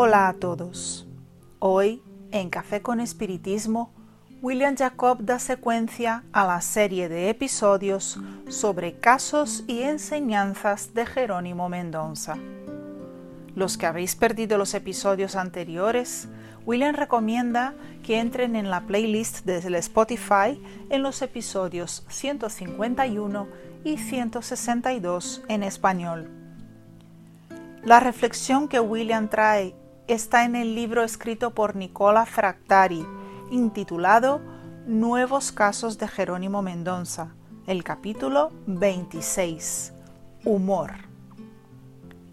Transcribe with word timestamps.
Hola 0.00 0.28
a 0.28 0.34
todos. 0.34 1.08
Hoy, 1.58 2.04
en 2.30 2.50
Café 2.50 2.82
con 2.82 3.00
Espiritismo, 3.00 3.92
William 4.42 4.76
Jacob 4.76 5.18
da 5.22 5.40
secuencia 5.40 6.22
a 6.30 6.46
la 6.46 6.60
serie 6.60 7.08
de 7.08 7.30
episodios 7.30 8.16
sobre 8.48 9.00
casos 9.00 9.64
y 9.66 9.82
enseñanzas 9.82 10.94
de 10.94 11.04
Jerónimo 11.04 11.68
Mendonza. 11.68 12.38
Los 13.56 13.76
que 13.76 13.86
habéis 13.86 14.14
perdido 14.14 14.56
los 14.56 14.72
episodios 14.74 15.34
anteriores, 15.34 16.28
William 16.64 16.94
recomienda 16.94 17.74
que 18.04 18.20
entren 18.20 18.54
en 18.54 18.70
la 18.70 18.82
playlist 18.82 19.44
del 19.46 19.74
Spotify 19.74 20.62
en 20.90 21.02
los 21.02 21.22
episodios 21.22 22.04
151 22.08 23.48
y 23.82 23.98
162 23.98 25.42
en 25.48 25.64
español. 25.64 26.30
La 27.82 27.98
reflexión 27.98 28.68
que 28.68 28.78
William 28.78 29.28
trae 29.28 29.74
está 30.08 30.46
en 30.46 30.56
el 30.56 30.74
libro 30.74 31.04
escrito 31.04 31.50
por 31.50 31.76
Nicola 31.76 32.24
Fractari, 32.24 33.06
intitulado 33.50 34.40
Nuevos 34.86 35.52
casos 35.52 35.98
de 35.98 36.08
Jerónimo 36.08 36.62
Mendonza, 36.62 37.34
el 37.66 37.84
capítulo 37.84 38.50
26, 38.66 39.92
Humor. 40.46 40.92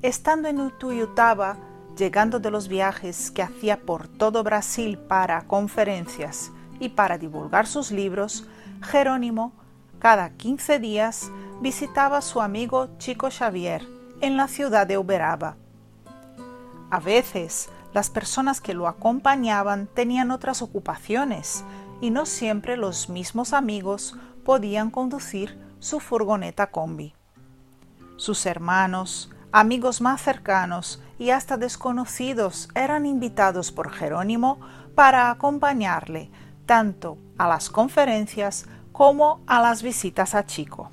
Estando 0.00 0.46
en 0.46 0.60
Utuyutaba, 0.60 1.56
llegando 1.98 2.38
de 2.38 2.52
los 2.52 2.68
viajes 2.68 3.32
que 3.32 3.42
hacía 3.42 3.80
por 3.80 4.06
todo 4.06 4.44
Brasil 4.44 4.96
para 4.96 5.42
conferencias 5.42 6.52
y 6.78 6.90
para 6.90 7.18
divulgar 7.18 7.66
sus 7.66 7.90
libros, 7.90 8.46
Jerónimo 8.80 9.52
cada 9.98 10.30
15 10.30 10.78
días 10.78 11.32
visitaba 11.60 12.18
a 12.18 12.22
su 12.22 12.40
amigo 12.40 12.90
Chico 12.98 13.28
Xavier 13.28 13.82
en 14.20 14.36
la 14.36 14.46
ciudad 14.46 14.86
de 14.86 14.98
Uberaba. 14.98 15.56
A 16.90 17.00
veces 17.00 17.68
las 17.92 18.10
personas 18.10 18.60
que 18.60 18.74
lo 18.74 18.88
acompañaban 18.88 19.88
tenían 19.92 20.30
otras 20.30 20.62
ocupaciones 20.62 21.64
y 22.00 22.10
no 22.10 22.26
siempre 22.26 22.76
los 22.76 23.08
mismos 23.08 23.52
amigos 23.52 24.16
podían 24.44 24.90
conducir 24.90 25.58
su 25.78 26.00
furgoneta 26.00 26.70
combi. 26.70 27.14
Sus 28.16 28.46
hermanos, 28.46 29.30
amigos 29.50 30.00
más 30.00 30.20
cercanos 30.22 31.02
y 31.18 31.30
hasta 31.30 31.56
desconocidos 31.56 32.68
eran 32.74 33.06
invitados 33.06 33.72
por 33.72 33.90
Jerónimo 33.90 34.60
para 34.94 35.30
acompañarle 35.30 36.30
tanto 36.66 37.18
a 37.38 37.48
las 37.48 37.70
conferencias 37.70 38.66
como 38.92 39.40
a 39.46 39.60
las 39.60 39.82
visitas 39.82 40.34
a 40.34 40.46
Chico. 40.46 40.90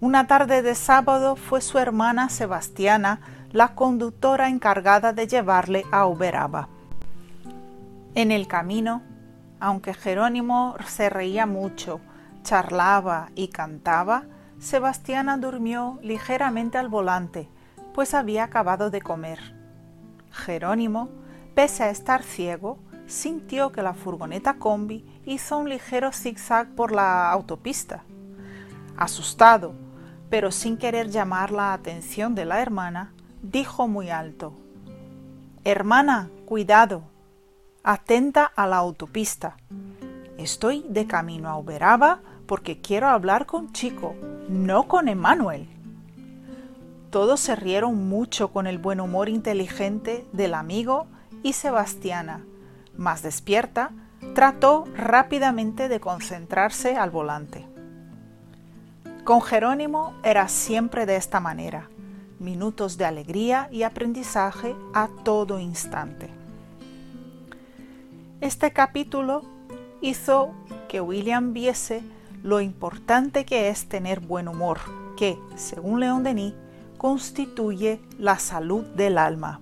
Una 0.00 0.26
tarde 0.26 0.62
de 0.62 0.74
sábado 0.74 1.36
fue 1.36 1.60
su 1.60 1.78
hermana 1.78 2.30
Sebastiana 2.30 3.20
la 3.52 3.74
conductora 3.74 4.48
encargada 4.48 5.12
de 5.12 5.26
llevarle 5.26 5.84
a 5.90 6.06
Uberaba. 6.06 6.68
En 8.14 8.30
el 8.30 8.46
camino, 8.46 9.02
aunque 9.58 9.92
Jerónimo 9.92 10.76
se 10.86 11.10
reía 11.10 11.46
mucho, 11.46 12.00
charlaba 12.42 13.30
y 13.34 13.48
cantaba, 13.48 14.24
Sebastiana 14.60 15.36
durmió 15.36 15.98
ligeramente 16.02 16.78
al 16.78 16.88
volante, 16.88 17.48
pues 17.94 18.14
había 18.14 18.44
acabado 18.44 18.90
de 18.90 19.00
comer. 19.00 19.40
Jerónimo, 20.30 21.08
pese 21.54 21.84
a 21.84 21.90
estar 21.90 22.22
ciego, 22.22 22.78
sintió 23.06 23.72
que 23.72 23.82
la 23.82 23.94
furgoneta 23.94 24.54
combi 24.54 25.04
hizo 25.24 25.58
un 25.58 25.68
ligero 25.68 26.12
zigzag 26.12 26.68
por 26.76 26.92
la 26.92 27.30
autopista. 27.32 28.04
Asustado, 28.96 29.74
pero 30.28 30.52
sin 30.52 30.76
querer 30.76 31.10
llamar 31.10 31.50
la 31.50 31.72
atención 31.72 32.34
de 32.34 32.44
la 32.44 32.60
hermana, 32.60 33.12
dijo 33.42 33.88
muy 33.88 34.10
alto, 34.10 34.52
Hermana, 35.64 36.30
cuidado, 36.46 37.02
atenta 37.82 38.44
a 38.44 38.66
la 38.66 38.78
autopista. 38.78 39.56
Estoy 40.38 40.84
de 40.88 41.06
camino 41.06 41.48
a 41.48 41.58
Uberaba 41.58 42.20
porque 42.46 42.80
quiero 42.80 43.08
hablar 43.08 43.46
con 43.46 43.72
Chico, 43.72 44.14
no 44.48 44.88
con 44.88 45.08
Emmanuel. 45.08 45.68
Todos 47.10 47.40
se 47.40 47.56
rieron 47.56 48.08
mucho 48.08 48.48
con 48.48 48.66
el 48.66 48.78
buen 48.78 49.00
humor 49.00 49.28
inteligente 49.28 50.26
del 50.32 50.54
amigo 50.54 51.06
y 51.42 51.52
Sebastiana, 51.52 52.44
más 52.96 53.22
despierta, 53.22 53.90
trató 54.34 54.86
rápidamente 54.96 55.88
de 55.88 56.00
concentrarse 56.00 56.96
al 56.96 57.10
volante. 57.10 57.66
Con 59.24 59.42
Jerónimo 59.42 60.14
era 60.22 60.48
siempre 60.48 61.04
de 61.04 61.16
esta 61.16 61.40
manera 61.40 61.90
minutos 62.40 62.96
de 62.96 63.04
alegría 63.04 63.68
y 63.70 63.84
aprendizaje 63.84 64.74
a 64.94 65.08
todo 65.24 65.60
instante. 65.60 66.30
Este 68.40 68.72
capítulo 68.72 69.42
hizo 70.00 70.50
que 70.88 71.00
William 71.00 71.52
viese 71.52 72.02
lo 72.42 72.60
importante 72.60 73.44
que 73.44 73.68
es 73.68 73.86
tener 73.88 74.20
buen 74.20 74.48
humor, 74.48 74.78
que, 75.16 75.38
según 75.56 76.00
León 76.00 76.22
Denis, 76.22 76.54
constituye 76.96 78.00
la 78.18 78.38
salud 78.38 78.84
del 78.96 79.18
alma. 79.18 79.60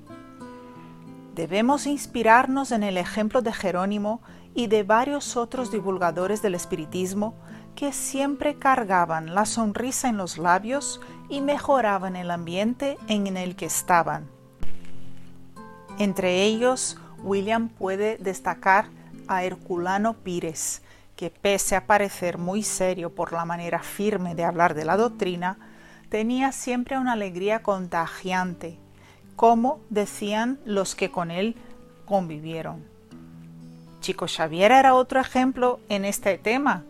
Debemos 1.34 1.86
inspirarnos 1.86 2.72
en 2.72 2.82
el 2.82 2.96
ejemplo 2.96 3.42
de 3.42 3.52
Jerónimo 3.52 4.20
y 4.54 4.68
de 4.68 4.82
varios 4.82 5.36
otros 5.36 5.70
divulgadores 5.70 6.42
del 6.42 6.54
espiritismo 6.54 7.34
que 7.78 7.92
siempre 7.92 8.56
cargaban 8.56 9.36
la 9.36 9.46
sonrisa 9.46 10.08
en 10.08 10.16
los 10.16 10.36
labios 10.36 11.00
y 11.28 11.40
mejoraban 11.40 12.16
el 12.16 12.32
ambiente 12.32 12.98
en 13.06 13.36
el 13.36 13.54
que 13.54 13.66
estaban. 13.66 14.26
Entre 16.00 16.42
ellos, 16.42 16.98
William 17.22 17.68
puede 17.68 18.18
destacar 18.18 18.86
a 19.28 19.44
Herculano 19.44 20.14
Pires, 20.14 20.82
que 21.14 21.30
pese 21.30 21.76
a 21.76 21.86
parecer 21.86 22.36
muy 22.36 22.64
serio 22.64 23.14
por 23.14 23.32
la 23.32 23.44
manera 23.44 23.78
firme 23.78 24.34
de 24.34 24.42
hablar 24.42 24.74
de 24.74 24.84
la 24.84 24.96
doctrina, 24.96 25.56
tenía 26.08 26.50
siempre 26.50 26.98
una 26.98 27.12
alegría 27.12 27.62
contagiante, 27.62 28.76
como 29.36 29.78
decían 29.88 30.58
los 30.64 30.96
que 30.96 31.12
con 31.12 31.30
él 31.30 31.54
convivieron. 32.06 32.82
Chico 34.00 34.26
Xavier 34.26 34.72
era 34.72 34.94
otro 34.94 35.20
ejemplo 35.20 35.78
en 35.88 36.04
este 36.04 36.38
tema, 36.38 36.82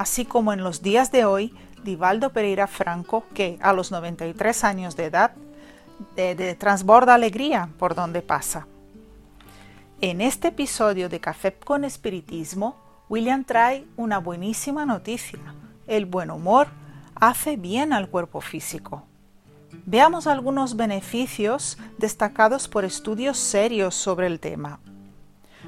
así 0.00 0.24
como 0.24 0.54
en 0.54 0.64
los 0.64 0.80
días 0.80 1.12
de 1.12 1.26
hoy 1.26 1.54
Divaldo 1.84 2.32
Pereira 2.32 2.66
Franco, 2.66 3.26
que 3.34 3.58
a 3.60 3.74
los 3.74 3.90
93 3.90 4.64
años 4.64 4.96
de 4.96 5.04
edad 5.04 5.32
de, 6.16 6.54
transborda 6.54 7.12
alegría 7.12 7.68
por 7.78 7.94
donde 7.94 8.22
pasa. 8.22 8.66
En 10.00 10.22
este 10.22 10.48
episodio 10.48 11.10
de 11.10 11.20
Café 11.20 11.52
con 11.52 11.84
Espiritismo, 11.84 12.76
William 13.10 13.44
trae 13.44 13.84
una 13.98 14.16
buenísima 14.20 14.86
noticia. 14.86 15.38
El 15.86 16.06
buen 16.06 16.30
humor 16.30 16.68
hace 17.14 17.58
bien 17.58 17.92
al 17.92 18.08
cuerpo 18.08 18.40
físico. 18.40 19.02
Veamos 19.84 20.26
algunos 20.26 20.76
beneficios 20.76 21.76
destacados 21.98 22.68
por 22.68 22.86
estudios 22.86 23.36
serios 23.36 23.96
sobre 23.96 24.28
el 24.28 24.40
tema. 24.40 24.80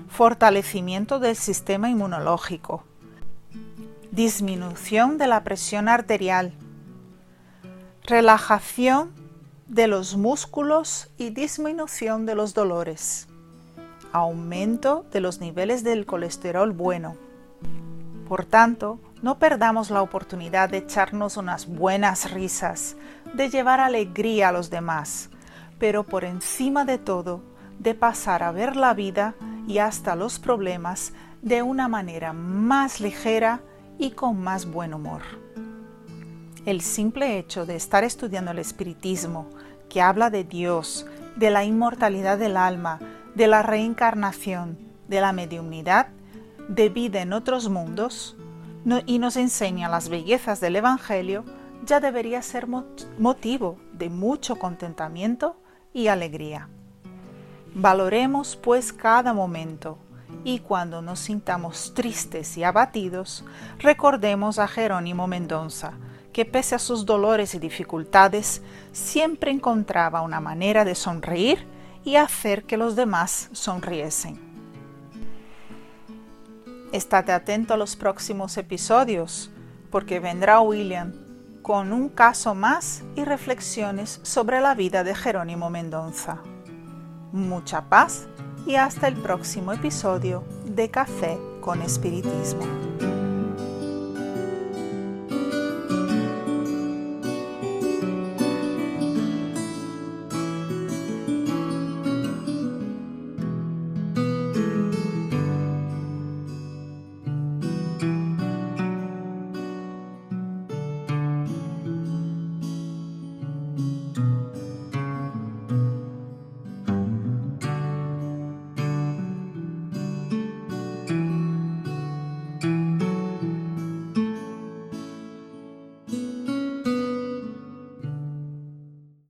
Fortalecimiento 0.09 1.19
del 1.19 1.37
sistema 1.37 1.91
inmunológico, 1.91 2.85
disminución 4.13 5.17
de 5.17 5.27
la 5.27 5.43
presión 5.43 5.89
arterial, 5.89 6.53
relajación 8.05 9.11
de 9.69 9.87
los 9.87 10.19
músculos 10.19 11.09
y 11.17 11.31
disminución 11.31 12.27
de 12.27 12.35
los 12.35 12.53
dolores, 12.53 13.27
aumento 14.13 15.07
de 15.11 15.23
los 15.23 15.41
niveles 15.41 15.83
del 15.83 16.05
colesterol 16.05 16.73
bueno. 16.73 17.17
Por 18.29 18.45
tanto, 18.45 19.01
no 19.23 19.39
perdamos 19.39 19.89
la 19.89 20.03
oportunidad 20.03 20.69
de 20.69 20.79
echarnos 20.79 21.39
unas 21.39 21.67
buenas 21.67 22.33
risas, 22.33 22.97
de 23.33 23.49
llevar 23.49 23.81
alegría 23.81 24.51
a 24.51 24.53
los 24.53 24.69
demás, 24.69 25.31
pero 25.79 26.05
por 26.05 26.25
encima 26.25 26.85
de 26.85 26.99
todo, 26.99 27.41
de 27.79 27.95
pasar 27.95 28.43
a 28.43 28.53
ver 28.53 28.77
la 28.77 28.93
vida 28.93 29.35
y 29.67 29.79
hasta 29.79 30.17
los 30.17 30.39
problemas 30.39 31.15
de 31.41 31.63
una 31.63 31.89
manera 31.89 32.35
más 32.35 33.01
ligera 33.01 33.63
y 34.03 34.11
con 34.11 34.43
más 34.43 34.67
buen 34.67 34.95
humor. 34.95 35.23
El 36.67 36.81
simple 36.81 37.39
hecho 37.39 37.67
de 37.67 37.77
estar 37.77 38.03
estudiando 38.03 38.51
el 38.51 38.59
espiritismo, 38.59 39.47
que 39.89 40.03
habla 40.03 40.29
de 40.29 40.43
Dios, 40.43 41.07
de 41.37 41.51
la 41.51 41.65
inmortalidad 41.65 42.37
del 42.37 42.57
alma, 42.57 42.99
de 43.37 43.47
la 43.47 43.63
reencarnación, 43.63 44.77
de 45.07 45.21
la 45.21 45.33
mediunidad, 45.33 46.09
de 46.67 46.89
vida 46.89 47.23
en 47.23 47.33
otros 47.33 47.69
mundos, 47.69 48.37
y 49.07 49.21
nos 49.21 49.37
enseña 49.37 49.89
las 49.89 50.09
bellezas 50.09 50.59
del 50.59 50.75
Evangelio, 50.75 51.45
ya 51.87 52.01
debería 52.01 52.43
ser 52.43 52.67
motivo 52.67 53.79
de 53.93 54.11
mucho 54.11 54.57
contentamiento 54.57 55.55
y 55.93 56.09
alegría. 56.09 56.69
Valoremos 57.73 58.57
pues 58.57 58.93
cada 58.93 59.33
momento, 59.33 59.97
y 60.45 60.61
cuando 60.61 61.03
nos 61.03 61.21
sintamos 61.21 61.95
tristes 61.95 62.57
y 62.57 62.65
abatidos, 62.65 63.45
recordemos 63.79 64.59
a 64.59 64.69
Jerónimo 64.69 65.27
Mendonza, 65.27 65.93
que 66.33 66.45
pese 66.45 66.75
a 66.75 66.79
sus 66.79 67.07
dolores 67.07 67.55
y 67.55 67.59
dificultades, 67.59 68.63
siempre 68.93 69.51
encontraba 69.51 70.23
una 70.23 70.41
manera 70.41 70.85
de 70.85 70.95
sonreír 70.95 71.67
y 72.05 72.17
hacer 72.17 72.65
que 72.65 72.77
los 72.77 72.97
demás 72.97 73.49
sonriesen. 73.53 74.41
Estate 76.93 77.33
atento 77.33 77.75
a 77.75 77.77
los 77.77 77.97
próximos 77.97 78.57
episodios 78.57 79.51
porque 79.91 80.21
vendrá 80.21 80.61
William 80.61 81.13
con 81.63 81.93
un 81.93 82.09
caso 82.09 82.55
más 82.55 83.03
y 83.15 83.25
reflexiones 83.25 84.21
sobre 84.23 84.61
la 84.61 84.75
vida 84.75 85.05
de 85.05 85.15
Jerónimo 85.15 85.71
Mendoza. 85.71 86.39
Mucha 87.33 87.89
paz 87.89 88.27
y 88.67 88.77
hasta 88.77 89.09
el 89.09 89.17
próximo 89.17 89.73
episodio 89.73 90.45
de 90.65 90.91
Café 90.91 91.39
con 91.61 91.83
Espiritismo. 91.83 92.92